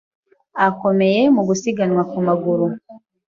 [0.67, 2.65] Akomeye mu gusiganwa ku maguru.